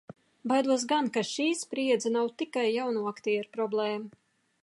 [0.51, 4.13] Baidos gan, ka šī spriedze nav tikai jauno aktieru problēma.